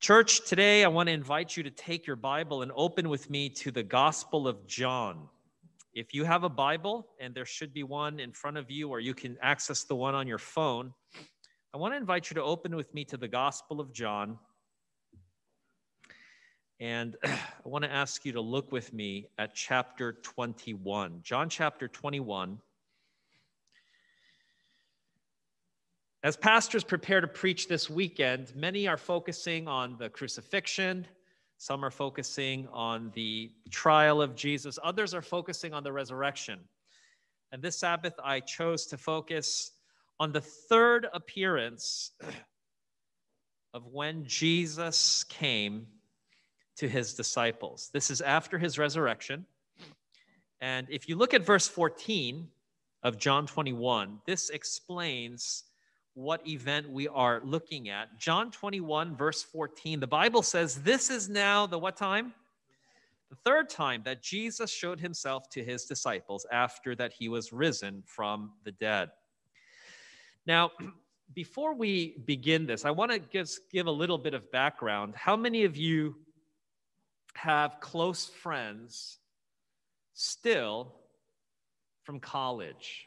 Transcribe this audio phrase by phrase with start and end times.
[0.00, 3.48] Church, today I want to invite you to take your Bible and open with me
[3.50, 5.28] to the Gospel of John.
[5.92, 9.00] If you have a Bible, and there should be one in front of you, or
[9.00, 10.94] you can access the one on your phone,
[11.74, 14.38] I want to invite you to open with me to the Gospel of John.
[16.78, 21.22] And I want to ask you to look with me at chapter 21.
[21.24, 22.60] John chapter 21.
[26.24, 31.06] As pastors prepare to preach this weekend, many are focusing on the crucifixion,
[31.58, 36.58] some are focusing on the trial of Jesus, others are focusing on the resurrection.
[37.52, 39.70] And this Sabbath, I chose to focus
[40.18, 42.10] on the third appearance
[43.72, 45.86] of when Jesus came
[46.78, 47.90] to his disciples.
[47.92, 49.46] This is after his resurrection.
[50.60, 52.48] And if you look at verse 14
[53.04, 55.62] of John 21, this explains
[56.18, 58.18] what event we are looking at.
[58.18, 62.34] John 21, verse 14, the Bible says, This is now the what time?
[63.30, 68.02] The third time that Jesus showed himself to his disciples after that he was risen
[68.04, 69.10] from the dead.
[70.44, 70.72] Now,
[71.34, 75.14] before we begin this, I want to just give a little bit of background.
[75.14, 76.16] How many of you
[77.34, 79.18] have close friends
[80.14, 80.96] still
[82.02, 83.06] from college?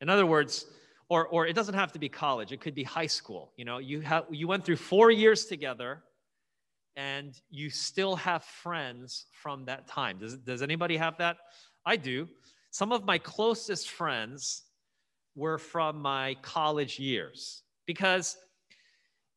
[0.00, 0.66] In other words,
[1.12, 3.52] or, or it doesn't have to be college, it could be high school.
[3.58, 6.04] You know, you, have, you went through four years together
[6.96, 10.16] and you still have friends from that time.
[10.16, 11.36] Does, does anybody have that?
[11.84, 12.30] I do.
[12.70, 14.62] Some of my closest friends
[15.36, 18.38] were from my college years because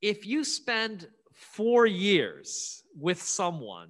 [0.01, 3.89] if you spend four years with someone,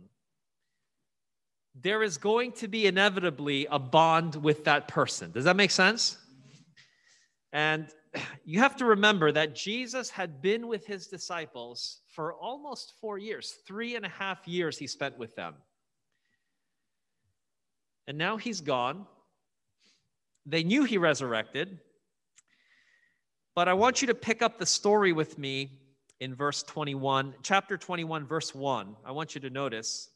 [1.79, 5.31] there is going to be inevitably a bond with that person.
[5.31, 6.17] Does that make sense?
[7.55, 7.87] And
[8.45, 13.55] you have to remember that Jesus had been with his disciples for almost four years,
[13.65, 15.55] three and a half years he spent with them.
[18.07, 19.07] And now he's gone.
[20.45, 21.79] They knew he resurrected.
[23.55, 25.79] But I want you to pick up the story with me
[26.19, 28.95] in verse 21, chapter 21, verse 1.
[29.05, 30.09] I want you to notice.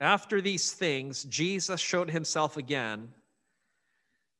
[0.00, 3.08] After these things, Jesus showed himself again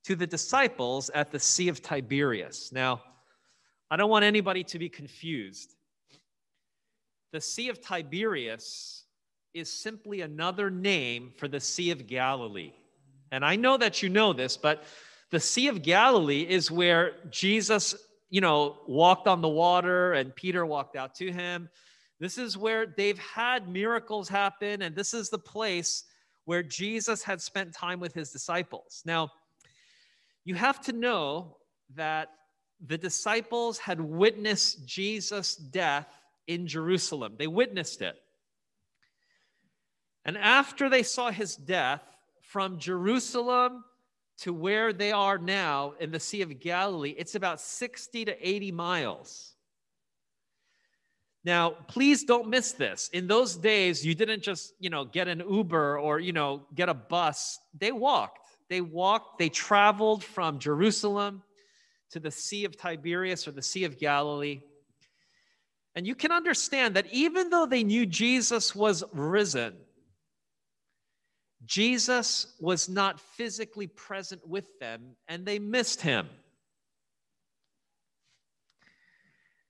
[0.04, 2.70] to the disciples at the Sea of Tiberias.
[2.72, 3.02] Now,
[3.90, 5.74] I don't want anybody to be confused.
[7.32, 9.04] The Sea of Tiberias
[9.54, 12.72] is simply another name for the Sea of Galilee.
[13.32, 14.84] And I know that you know this, but
[15.30, 17.94] the Sea of Galilee is where Jesus,
[18.30, 21.68] you know, walked on the water and Peter walked out to him.
[22.20, 26.04] This is where they've had miracles happen, and this is the place
[26.44, 29.02] where Jesus had spent time with his disciples.
[29.04, 29.30] Now,
[30.44, 31.56] you have to know
[31.94, 32.30] that
[32.84, 36.08] the disciples had witnessed Jesus' death
[36.46, 38.16] in Jerusalem, they witnessed it.
[40.24, 42.02] And after they saw his death,
[42.54, 43.84] from Jerusalem
[44.38, 48.70] to where they are now in the Sea of Galilee, it's about 60 to 80
[48.70, 49.54] miles.
[51.44, 53.10] Now, please don't miss this.
[53.12, 56.88] In those days, you didn't just, you know, get an Uber or, you know, get
[56.88, 57.58] a bus.
[57.76, 58.43] They walked.
[58.68, 61.42] They walked, they traveled from Jerusalem
[62.10, 64.60] to the Sea of Tiberias or the Sea of Galilee.
[65.94, 69.74] And you can understand that even though they knew Jesus was risen,
[71.64, 76.28] Jesus was not physically present with them and they missed him.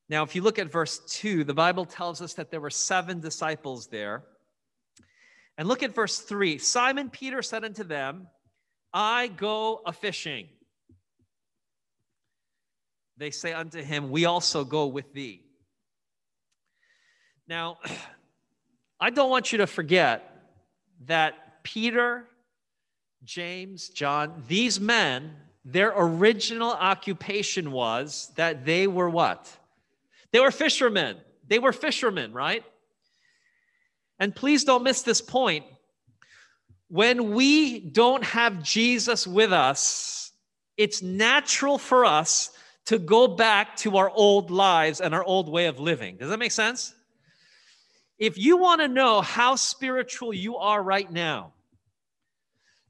[0.09, 3.21] Now, if you look at verse 2, the Bible tells us that there were seven
[3.21, 4.23] disciples there.
[5.57, 8.27] And look at verse 3 Simon Peter said unto them,
[8.95, 10.47] I go a fishing.
[13.17, 15.43] They say unto him, We also go with thee.
[17.49, 17.79] Now,
[19.01, 20.31] I don't want you to forget
[21.07, 22.25] that Peter,
[23.25, 25.35] James, John, these men,
[25.65, 29.51] their original occupation was that they were what?
[30.31, 31.17] They were fishermen.
[31.49, 32.65] They were fishermen, right?
[34.21, 35.65] And please don't miss this point
[36.95, 40.31] when we don't have Jesus with us,
[40.77, 42.53] it's natural for us
[42.85, 46.17] to go back to our old lives and our old way of living.
[46.19, 46.95] Does that make sense?
[48.17, 51.55] If you want to know how spiritual you are right now,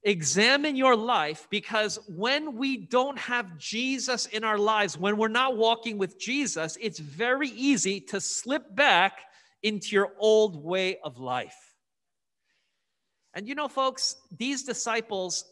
[0.02, 5.56] examine your life because when we don't have Jesus in our lives, when we're not
[5.56, 9.20] walking with Jesus, it's very easy to slip back
[9.62, 11.73] into your old way of life.
[13.34, 15.44] And you know, folks, these disciples,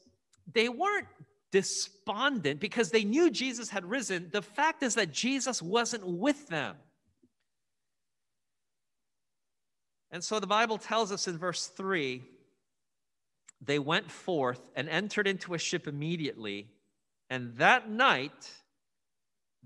[0.50, 1.08] they weren't
[1.50, 4.30] despondent because they knew Jesus had risen.
[4.32, 6.76] The fact is that Jesus wasn't with them.
[10.10, 12.22] And so the Bible tells us in verse 3
[13.64, 16.66] they went forth and entered into a ship immediately.
[17.30, 18.50] And that night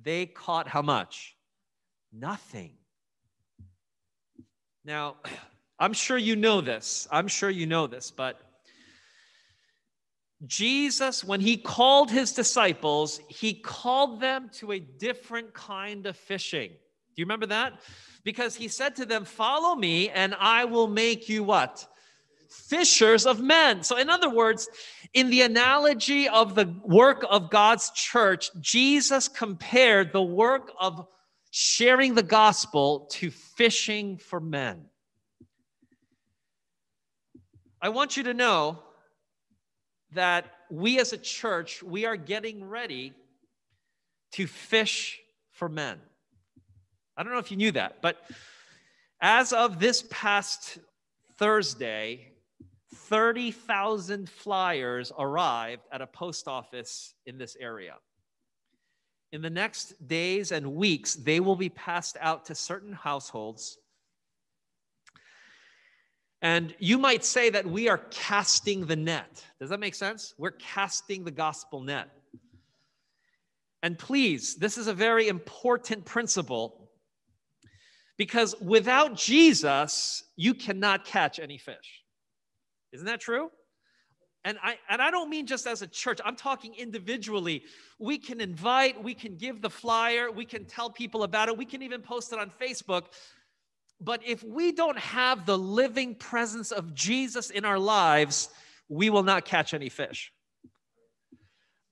[0.01, 1.35] they caught how much?
[2.13, 2.73] Nothing.
[4.85, 5.17] Now,
[5.79, 7.07] I'm sure you know this.
[7.11, 8.41] I'm sure you know this, but
[10.45, 16.69] Jesus, when he called his disciples, he called them to a different kind of fishing.
[16.71, 17.81] Do you remember that?
[18.25, 21.87] Because he said to them, Follow me, and I will make you what?
[22.49, 23.83] Fishers of men.
[23.83, 24.69] So, in other words,
[25.15, 31.07] in the analogy of the work of God's church, Jesus compared the work of
[31.51, 34.85] sharing the gospel to fishing for men.
[37.87, 38.81] I want you to know
[40.15, 43.13] that we as a church, we are getting ready
[44.33, 45.21] to fish
[45.53, 46.01] for men.
[47.17, 48.17] I don't know if you knew that, but
[49.21, 50.79] as of this past
[51.39, 52.33] Thursday,
[52.93, 57.95] 30,000 flyers arrived at a post office in this area.
[59.31, 63.79] In the next days and weeks, they will be passed out to certain households
[66.43, 69.45] and you might say that we are casting the net.
[69.59, 70.35] Does that make sense?
[70.39, 72.09] We're casting the gospel net.
[73.83, 76.91] And please, this is a very important principle
[78.17, 82.03] because without Jesus, you cannot catch any fish.
[82.93, 83.51] Isn't that true?
[84.45, 87.65] And I, and I don't mean just as a church, I'm talking individually.
[87.99, 91.65] We can invite, we can give the flyer, we can tell people about it, we
[91.65, 93.07] can even post it on Facebook.
[94.01, 98.51] But if we don't have the living presence of Jesus in our lives,
[98.89, 100.33] we will not catch any fish.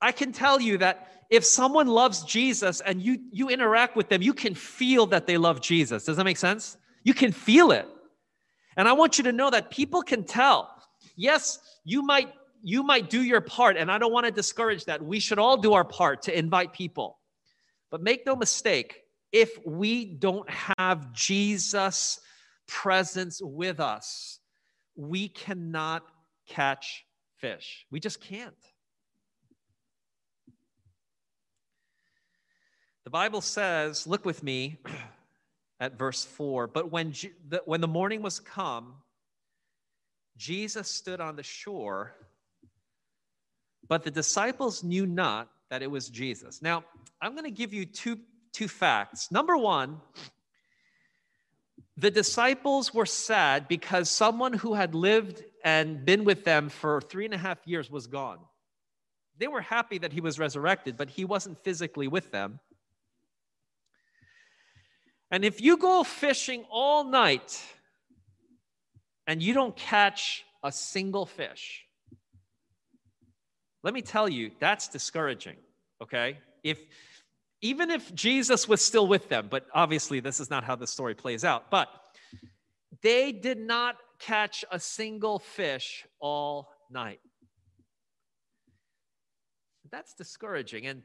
[0.00, 4.20] I can tell you that if someone loves Jesus and you, you interact with them,
[4.20, 6.04] you can feel that they love Jesus.
[6.04, 6.76] Does that make sense?
[7.04, 7.88] You can feel it.
[8.76, 10.70] And I want you to know that people can tell.
[11.16, 12.32] Yes, you might
[12.66, 15.02] you might do your part and I don't want to discourage that.
[15.02, 17.18] We should all do our part to invite people.
[17.90, 19.03] But make no mistake,
[19.34, 20.48] if we don't
[20.78, 22.20] have Jesus'
[22.68, 24.38] presence with us,
[24.94, 26.04] we cannot
[26.48, 27.04] catch
[27.38, 27.84] fish.
[27.90, 28.54] We just can't.
[33.02, 34.78] The Bible says, look with me
[35.80, 36.68] at verse 4.
[36.68, 37.12] But when,
[37.48, 38.94] the, when the morning was come,
[40.36, 42.14] Jesus stood on the shore,
[43.88, 46.62] but the disciples knew not that it was Jesus.
[46.62, 46.84] Now,
[47.20, 48.20] I'm going to give you two
[48.54, 49.30] two facts.
[49.30, 50.00] Number one,
[51.96, 57.24] the disciples were sad because someone who had lived and been with them for three
[57.24, 58.38] and a half years was gone.
[59.38, 62.60] They were happy that he was resurrected, but he wasn't physically with them.
[65.30, 67.60] And if you go fishing all night
[69.26, 71.84] and you don't catch a single fish,
[73.82, 75.56] let me tell you, that's discouraging,
[76.02, 76.38] okay?
[76.62, 76.78] If
[77.64, 81.14] even if Jesus was still with them, but obviously this is not how the story
[81.14, 81.88] plays out, but
[83.00, 87.20] they did not catch a single fish all night.
[89.90, 90.86] That's discouraging.
[90.86, 91.04] And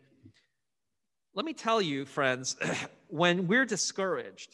[1.34, 2.58] let me tell you, friends,
[3.08, 4.54] when we're discouraged,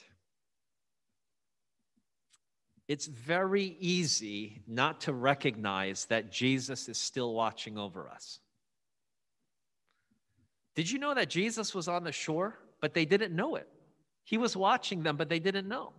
[2.87, 8.41] it's very easy not to recognize that Jesus is still watching over us.
[10.75, 13.67] Did you know that Jesus was on the shore, but they didn't know it?
[14.23, 15.93] He was watching them, but they didn't know.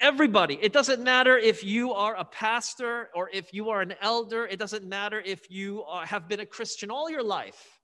[0.00, 4.46] Everybody, it doesn't matter if you are a pastor or if you are an elder,
[4.46, 7.80] it doesn't matter if you are, have been a Christian all your life.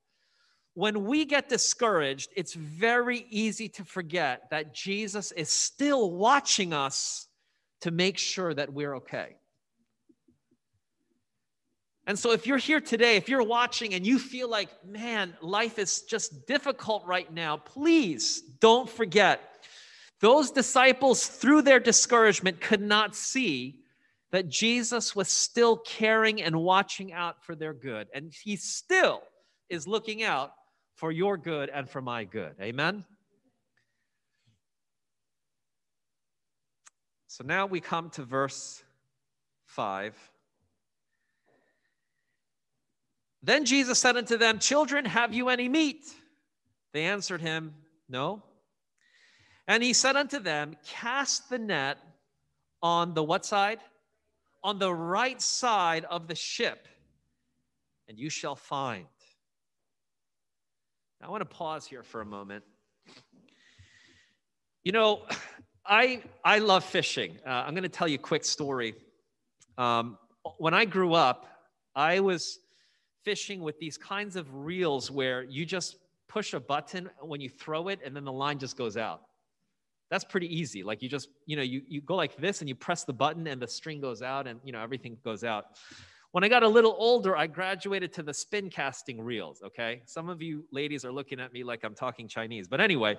[0.74, 7.28] When we get discouraged, it's very easy to forget that Jesus is still watching us
[7.80, 9.36] to make sure that we're okay.
[12.12, 15.78] And so, if you're here today, if you're watching and you feel like, man, life
[15.78, 19.40] is just difficult right now, please don't forget
[20.20, 23.80] those disciples, through their discouragement, could not see
[24.30, 28.08] that Jesus was still caring and watching out for their good.
[28.12, 29.22] And he still
[29.70, 30.52] is looking out
[30.96, 32.56] for your good and for my good.
[32.60, 33.06] Amen?
[37.26, 38.84] So now we come to verse
[39.64, 40.31] 5.
[43.42, 46.06] Then Jesus said unto them, Children, have you any meat?
[46.92, 47.74] They answered him,
[48.08, 48.42] No.
[49.66, 51.98] And he said unto them, Cast the net
[52.82, 53.80] on the what side?
[54.62, 56.86] On the right side of the ship,
[58.08, 59.06] and you shall find.
[61.20, 62.64] Now, I want to pause here for a moment.
[64.84, 65.22] You know,
[65.86, 67.38] I I love fishing.
[67.44, 68.94] Uh, I'm going to tell you a quick story.
[69.76, 70.16] Um,
[70.58, 71.46] when I grew up,
[71.96, 72.60] I was
[73.24, 75.96] fishing with these kinds of reels where you just
[76.28, 79.22] push a button when you throw it, and then the line just goes out.
[80.10, 80.82] That's pretty easy.
[80.82, 83.46] Like you just you know you you go like this, and you press the button,
[83.46, 85.66] and the string goes out, and you know everything goes out.
[86.32, 89.62] When I got a little older, I graduated to the spin casting reels.
[89.64, 93.16] Okay, some of you ladies are looking at me like I'm talking Chinese, but anyway.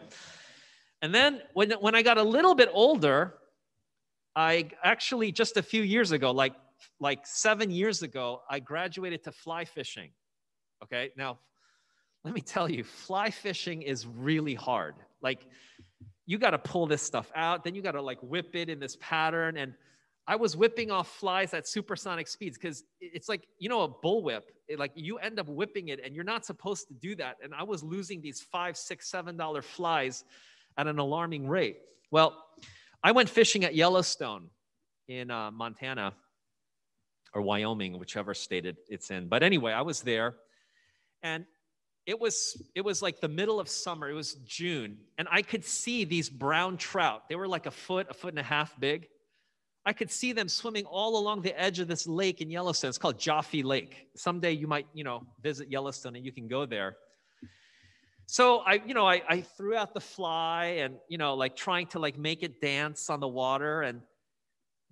[1.04, 3.36] And then when, when I got a little bit older,
[4.38, 6.54] I actually just a few years ago, like
[7.00, 10.12] like seven years ago, I graduated to fly fishing.
[10.84, 11.40] Okay, now
[12.24, 14.96] let me tell you, fly fishing is really hard.
[15.22, 15.46] Like
[16.26, 18.80] you got to pull this stuff out, then you got to like whip it in
[18.80, 19.58] this pattern.
[19.58, 19.74] And
[20.26, 24.44] I was whipping off flies at supersonic speeds because it's like you know a bullwhip.
[24.78, 27.38] Like you end up whipping it, and you're not supposed to do that.
[27.44, 30.24] And I was losing these five, six, seven dollar flies
[30.78, 31.78] at an alarming rate.
[32.10, 32.46] Well,
[33.04, 34.50] I went fishing at Yellowstone
[35.10, 36.14] in uh, Montana
[37.34, 39.28] or Wyoming, whichever state it, it's in.
[39.28, 40.36] But anyway, I was there
[41.24, 41.46] and
[42.06, 45.64] it was it was like the middle of summer it was june and i could
[45.64, 49.08] see these brown trout they were like a foot a foot and a half big
[49.86, 52.98] i could see them swimming all along the edge of this lake in yellowstone it's
[52.98, 56.98] called joffe lake someday you might you know visit yellowstone and you can go there
[58.26, 61.88] so I, you know, I, I threw out the fly and, you know, like trying
[61.88, 63.82] to like make it dance on the water.
[63.82, 64.02] And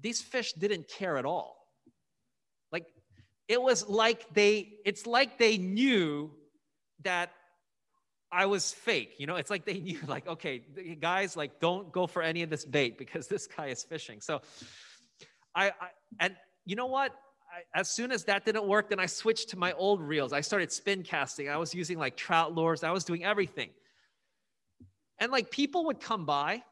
[0.02, 1.61] these fish didn't care at all.
[3.52, 6.32] It was like they, it's like they knew
[7.04, 7.34] that
[8.32, 9.16] I was fake.
[9.18, 10.62] You know, it's like they knew, like, okay,
[11.02, 14.22] guys, like, don't go for any of this bait because this guy is fishing.
[14.22, 14.42] So
[15.54, 17.12] I, I and you know what?
[17.52, 20.32] I, as soon as that didn't work, then I switched to my old reels.
[20.32, 21.50] I started spin casting.
[21.50, 22.86] I was using like trout lures.
[22.86, 23.72] I was doing everything.
[25.20, 26.64] And like people would come by,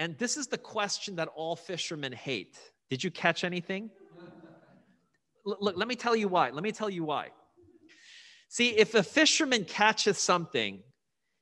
[0.00, 2.58] and this is the question that all fishermen hate
[2.90, 3.90] Did you catch anything?
[5.44, 6.50] Look, let me tell you why.
[6.50, 7.28] Let me tell you why.
[8.48, 10.82] See, if a fisherman catches something,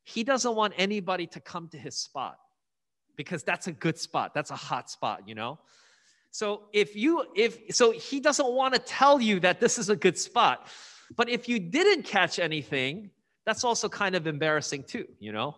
[0.05, 2.39] he doesn't want anybody to come to his spot
[3.17, 4.35] because that's a good spot.
[4.35, 5.59] That's a hot spot, you know?
[6.31, 9.97] So if you if so he doesn't want to tell you that this is a
[9.97, 10.67] good spot.
[11.15, 13.11] But if you didn't catch anything,
[13.45, 15.57] that's also kind of embarrassing too, you know?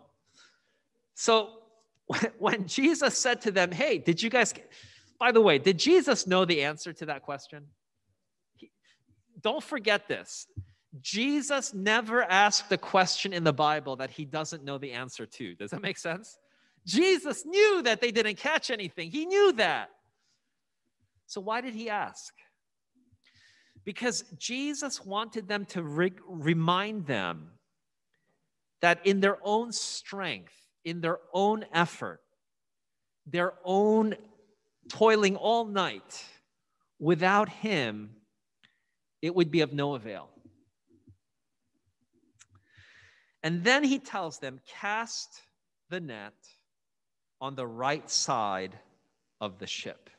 [1.13, 1.49] So
[2.37, 4.53] when Jesus said to them, "Hey, did you guys
[5.17, 7.65] By the way, did Jesus know the answer to that question?
[9.41, 10.47] Don't forget this.
[11.01, 15.55] Jesus never asked a question in the Bible that he doesn't know the answer to.
[15.55, 16.37] Does that make sense?
[16.85, 19.11] Jesus knew that they didn't catch anything.
[19.11, 19.89] He knew that.
[21.27, 22.33] So, why did he ask?
[23.83, 27.51] Because Jesus wanted them to re- remind them
[28.81, 32.21] that in their own strength, in their own effort,
[33.25, 34.15] their own
[34.87, 36.23] toiling all night,
[36.99, 38.11] without him,
[39.25, 40.29] it would be of no avail.
[43.41, 45.41] And then he tells them, cast
[45.89, 46.33] the net
[47.41, 48.77] on the right side
[49.41, 50.09] of the ship.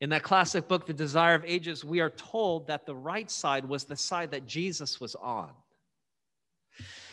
[0.00, 3.66] In that classic book, The Desire of Ages, we are told that the right side
[3.66, 5.50] was the side that Jesus was on.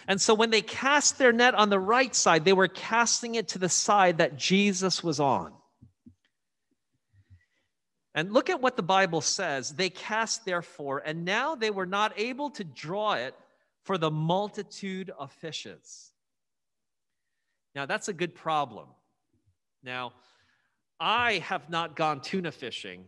[0.05, 3.47] And so when they cast their net on the right side, they were casting it
[3.49, 5.53] to the side that Jesus was on.
[8.15, 9.71] And look at what the Bible says.
[9.71, 13.35] They cast, therefore, and now they were not able to draw it
[13.83, 16.11] for the multitude of fishes.
[17.75, 18.87] Now, that's a good problem.
[19.83, 20.13] Now,
[20.99, 23.05] I have not gone tuna fishing,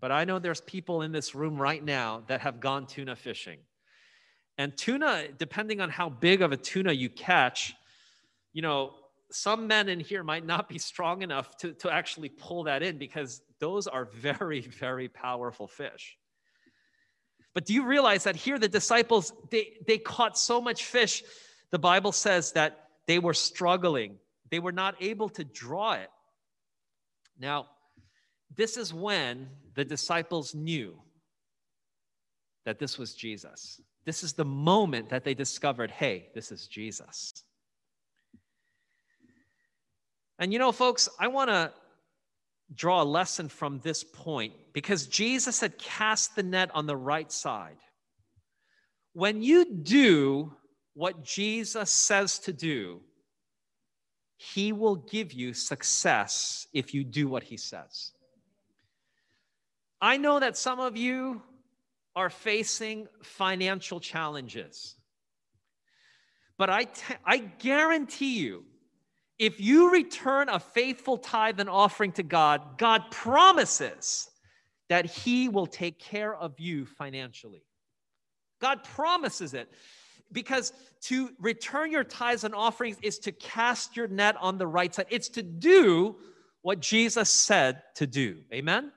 [0.00, 3.58] but I know there's people in this room right now that have gone tuna fishing.
[4.58, 7.74] And tuna, depending on how big of a tuna you catch,
[8.52, 8.94] you know,
[9.30, 12.98] some men in here might not be strong enough to, to actually pull that in
[12.98, 16.16] because those are very, very powerful fish.
[17.54, 21.24] But do you realize that here the disciples, they, they caught so much fish,
[21.70, 24.18] the Bible says that they were struggling.
[24.50, 26.10] They were not able to draw it.
[27.38, 27.66] Now,
[28.54, 31.00] this is when the disciples knew
[32.64, 33.80] that this was Jesus.
[34.04, 37.32] This is the moment that they discovered hey, this is Jesus.
[40.38, 41.72] And you know, folks, I want to
[42.74, 47.30] draw a lesson from this point because Jesus had cast the net on the right
[47.30, 47.78] side.
[49.12, 50.52] When you do
[50.94, 53.00] what Jesus says to do,
[54.36, 58.12] he will give you success if you do what he says.
[60.00, 61.42] I know that some of you
[62.14, 64.96] are facing financial challenges,
[66.58, 68.64] but I, t- I guarantee you,
[69.38, 74.30] If you return a faithful tithe and offering to God, God promises
[74.88, 77.62] that He will take care of you financially.
[78.60, 79.70] God promises it
[80.32, 84.94] because to return your tithes and offerings is to cast your net on the right
[84.94, 85.06] side.
[85.10, 86.16] It's to do
[86.62, 88.38] what Jesus said to do.
[88.52, 88.90] Amen?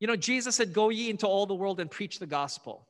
[0.00, 2.87] You know, Jesus said, Go ye into all the world and preach the gospel.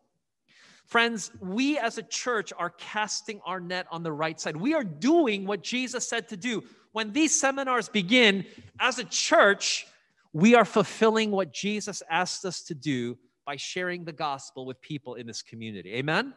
[0.89, 4.57] Friends, we as a church are casting our net on the right side.
[4.57, 6.65] We are doing what Jesus said to do.
[6.93, 8.47] When these seminars begin,
[8.81, 9.87] as a church,
[10.33, 15.17] we are fulfilling what Jesus asked us to do by sharing the gospel with people
[15.17, 15.95] in this community.
[15.95, 16.33] Amen?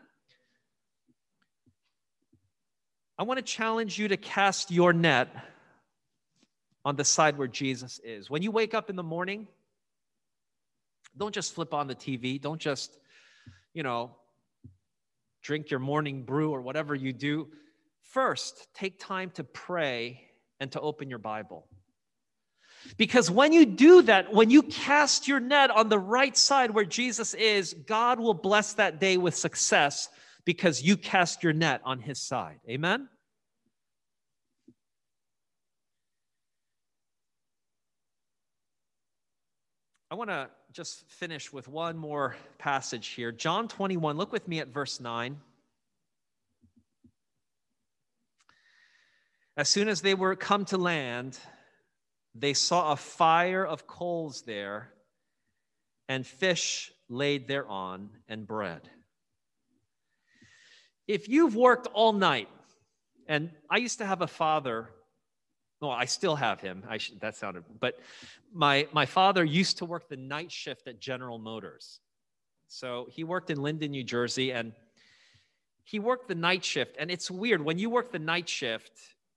[3.17, 5.29] I want to challenge you to cast your net
[6.83, 8.29] on the side where Jesus is.
[8.29, 9.47] When you wake up in the morning,
[11.17, 12.41] don't just flip on the TV.
[12.41, 12.97] Don't just,
[13.73, 14.11] you know,
[15.41, 17.47] drink your morning brew or whatever you do.
[18.01, 20.27] First, take time to pray
[20.59, 21.67] and to open your Bible.
[22.97, 26.85] Because when you do that, when you cast your net on the right side where
[26.85, 30.09] Jesus is, God will bless that day with success
[30.45, 32.59] because you cast your net on his side.
[32.67, 33.07] Amen?
[40.11, 43.31] I want to just finish with one more passage here.
[43.31, 45.39] John 21, look with me at verse 9.
[49.55, 51.39] As soon as they were come to land,
[52.35, 54.91] they saw a fire of coals there,
[56.09, 58.89] and fish laid thereon, and bread.
[61.07, 62.49] If you've worked all night,
[63.27, 64.89] and I used to have a father,
[65.81, 66.83] well, I still have him.
[66.87, 67.99] I should, that sounded, but
[68.53, 71.99] my my father used to work the night shift at General Motors.
[72.67, 74.73] So he worked in Linden, New Jersey, and
[75.83, 76.95] he worked the night shift.
[76.99, 78.91] And it's weird when you work the night shift,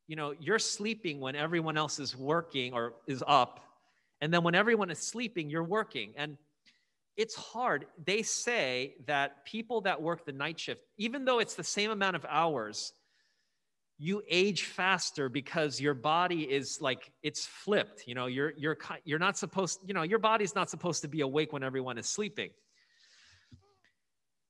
[0.06, 3.61] you know, you're sleeping when everyone else is working or is up.
[4.20, 6.12] And then when everyone is sleeping, you're working.
[6.16, 6.37] And
[7.16, 7.87] it's hard.
[8.04, 12.16] They say that people that work the night shift, even though it's the same amount
[12.16, 12.92] of hours,
[13.98, 18.04] you age faster because your body is like it's flipped.
[18.07, 21.20] You know, you're you're you're not supposed, you know, your body's not supposed to be
[21.20, 22.50] awake when everyone is sleeping.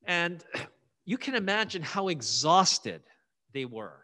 [0.05, 0.43] And
[1.05, 3.01] you can imagine how exhausted
[3.53, 4.01] they were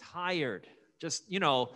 [0.00, 0.66] tired,
[1.00, 1.72] just, you know,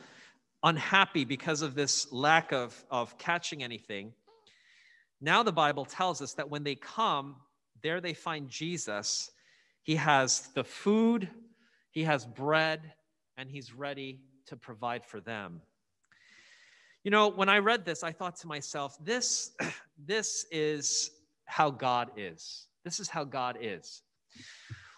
[0.62, 4.12] unhappy because of this lack of, of catching anything.
[5.20, 7.36] Now the Bible tells us that when they come,
[7.82, 9.30] there they find Jesus.
[9.82, 11.28] He has the food,
[11.90, 12.92] he has bread,
[13.36, 15.60] and he's ready to provide for them.
[17.04, 19.52] You know, when I read this, I thought to myself, this,
[20.06, 21.10] this is
[21.46, 22.66] how God is.
[22.84, 24.02] This is how God is.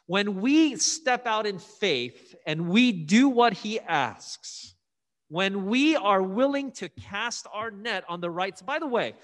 [0.07, 4.75] When we step out in faith and we do what he asks,
[5.29, 9.15] when we are willing to cast our net on the right, by the way,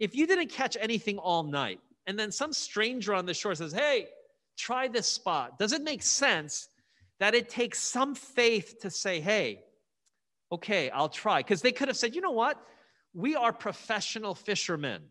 [0.00, 3.72] if you didn't catch anything all night and then some stranger on the shore says,
[3.72, 4.08] Hey,
[4.56, 6.68] try this spot, does it make sense
[7.18, 9.62] that it takes some faith to say, Hey,
[10.52, 11.40] okay, I'll try?
[11.40, 12.60] Because they could have said, You know what?
[13.14, 15.02] We are professional fishermen.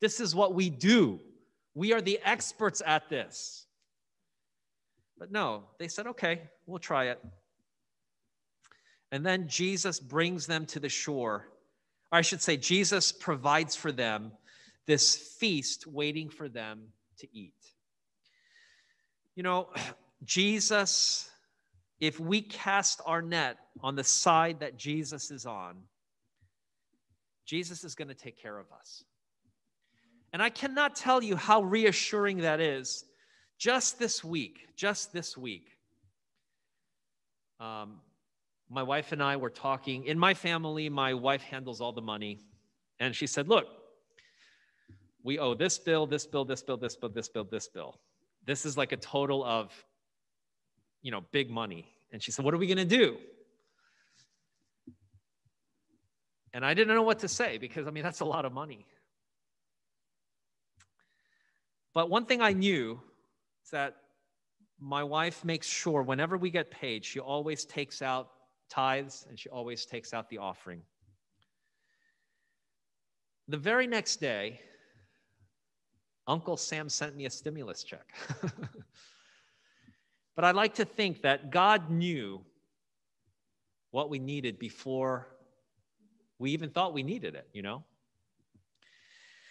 [0.00, 1.20] This is what we do.
[1.74, 3.66] We are the experts at this.
[5.18, 7.22] But no, they said, okay, we'll try it.
[9.12, 11.48] And then Jesus brings them to the shore.
[12.12, 14.32] Or I should say, Jesus provides for them
[14.86, 17.54] this feast waiting for them to eat.
[19.34, 19.68] You know,
[20.24, 21.30] Jesus,
[22.00, 25.76] if we cast our net on the side that Jesus is on,
[27.44, 29.04] Jesus is going to take care of us.
[30.32, 33.04] And I cannot tell you how reassuring that is
[33.58, 35.70] just this week, just this week,
[37.60, 38.00] um,
[38.68, 40.04] my wife and I were talking.
[40.04, 42.40] In my family, my wife handles all the money.
[42.98, 43.66] And she said, Look,
[45.22, 48.00] we owe this bill, this bill, this bill, this bill, this bill, this bill.
[48.44, 49.72] This is like a total of,
[51.02, 51.86] you know, big money.
[52.12, 53.18] And she said, What are we going to do?
[56.52, 58.86] And I didn't know what to say because, I mean, that's a lot of money.
[61.92, 63.00] But one thing I knew
[63.64, 63.96] is that
[64.80, 68.30] my wife makes sure whenever we get paid, she always takes out
[68.68, 70.82] tithes and she always takes out the offering.
[73.48, 74.60] The very next day,
[76.26, 78.12] Uncle Sam sent me a stimulus check.
[80.36, 82.44] but I like to think that God knew
[83.90, 85.26] what we needed before
[86.38, 87.82] we even thought we needed it, you know?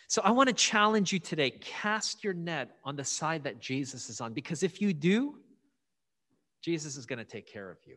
[0.08, 4.08] So I want to challenge you today cast your net on the side that Jesus
[4.08, 5.40] is on, because if you do,
[6.62, 7.96] Jesus is going to take care of you.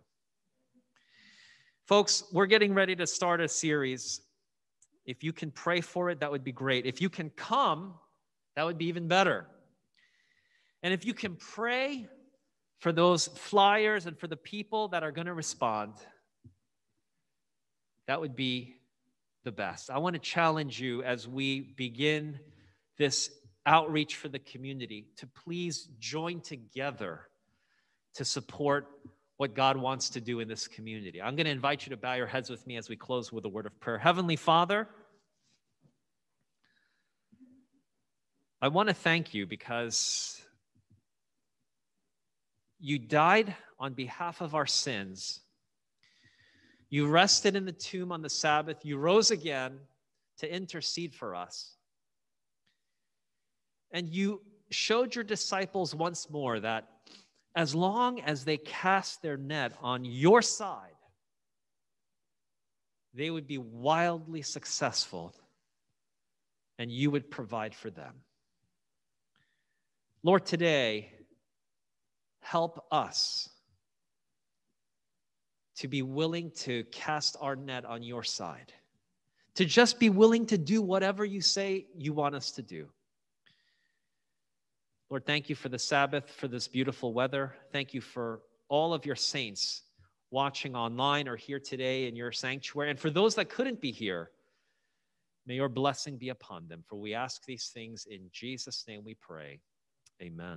[1.87, 4.22] Folks, we're getting ready to start a series.
[5.05, 6.87] If you can pray for it, that would be great.
[6.87, 7.94] If you can come,
[8.57, 9.46] that would be even better.
[10.83, 12.09] And if you can pray
[12.79, 15.95] for those flyers and for the people that are going to respond,
[18.07, 18.77] that would be
[19.45, 19.91] the best.
[19.91, 22.38] I want to challenge you as we begin
[22.97, 23.31] this
[23.67, 27.21] outreach for the community to please join together
[28.14, 28.87] to support
[29.37, 31.23] what God wants to do in this community.
[31.23, 33.45] I'm going to invite you to bow your heads with me as we close with
[33.45, 33.99] a word of prayer.
[33.99, 34.88] Heavenly Father,
[38.61, 40.43] I want to thank you because
[42.81, 45.41] you died on behalf of our sins.
[46.91, 48.85] You rested in the tomb on the Sabbath.
[48.85, 49.79] You rose again
[50.38, 51.75] to intercede for us.
[53.91, 56.88] And you showed your disciples once more that
[57.55, 60.93] as long as they cast their net on your side,
[63.14, 65.35] they would be wildly successful
[66.79, 68.14] and you would provide for them.
[70.23, 71.12] Lord, today,
[72.50, 73.50] help us
[75.76, 78.72] to be willing to cast our net on your side,
[79.54, 82.88] to just be willing to do whatever you say you want us to do.
[85.11, 87.54] Lord, thank you for the Sabbath, for this beautiful weather.
[87.70, 89.82] Thank you for all of your saints
[90.30, 92.90] watching online or here today in your sanctuary.
[92.90, 94.30] And for those that couldn't be here,
[95.46, 96.82] may your blessing be upon them.
[96.87, 99.61] For we ask these things in Jesus' name we pray.
[100.22, 100.56] Amen.